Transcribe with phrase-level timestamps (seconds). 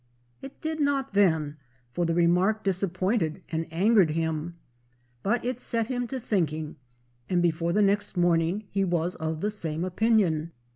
[0.41, 1.57] It did not then,
[1.91, 4.55] for the remark disappointed and angered him.
[5.21, 6.77] But it set him to thinking
[7.29, 10.53] and before the next morning he was of the same opinion.